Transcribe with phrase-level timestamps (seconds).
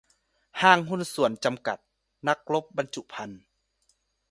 [0.61, 1.77] ห้างหุ้นส่วนจำกัด
[2.27, 3.41] นักรบบรรจุภัณฑ์